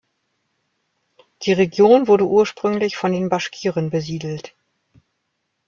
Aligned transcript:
Die 1.43 1.53
Region 1.53 2.07
wurde 2.07 2.25
ursprünglich 2.25 2.97
von 2.97 3.11
den 3.11 3.29
Baschkiren 3.29 3.91
besiedelt. 3.91 4.55